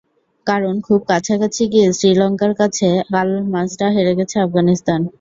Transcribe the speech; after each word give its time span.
কারণ 0.47 0.75
খুব 0.81 0.99
কাছাকাছি 1.09 1.63
গিয়ে 1.71 1.87
শ্রীলঙ্কার 1.97 2.53
কাছে 2.61 2.87
কাল 3.11 3.29
ম্যাচটা 3.51 3.87
হেরে 3.95 4.13
গেছে 4.19 4.35
আফগানিস্তান। 4.39 5.01